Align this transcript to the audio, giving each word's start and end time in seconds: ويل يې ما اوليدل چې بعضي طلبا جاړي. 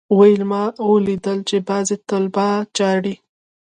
ويل 0.17 0.41
يې 0.43 0.47
ما 0.51 0.63
اوليدل 0.85 1.37
چې 1.49 1.55
بعضي 1.67 1.95
طلبا 2.09 2.47
جاړي. 2.77 3.15